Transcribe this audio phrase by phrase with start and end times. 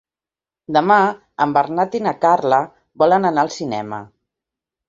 [0.77, 0.97] Demà
[1.45, 2.59] en Bernat i na Carla
[3.05, 4.05] volen anar al cinema.